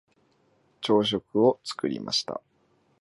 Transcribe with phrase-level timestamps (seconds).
[0.81, 2.41] 朝食を作りました。